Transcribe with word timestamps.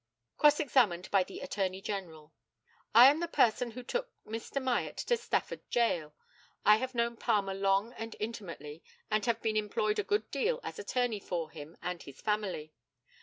Cross 0.35 0.59
examined 0.59 1.11
by 1.11 1.23
the 1.23 1.41
ATTORNEY 1.41 1.79
GENERAL: 1.79 2.33
I 2.95 3.05
am 3.11 3.19
the 3.19 3.27
person 3.27 3.69
who 3.69 3.83
took 3.83 4.09
Mr. 4.25 4.59
Myatt 4.59 4.97
to 4.97 5.15
Stafford 5.15 5.59
Gaol. 5.71 6.15
I 6.65 6.77
have 6.77 6.95
known 6.95 7.17
Palmer 7.17 7.53
long 7.53 7.93
and 7.93 8.15
intimately, 8.19 8.81
and 9.11 9.23
have 9.27 9.43
been 9.43 9.55
employed 9.55 9.99
a 9.99 10.03
good 10.03 10.31
deal 10.31 10.59
as 10.63 10.79
attorney 10.79 11.19
for 11.19 11.51
him 11.51 11.77
and 11.83 12.01
his 12.01 12.19
family. 12.19 12.73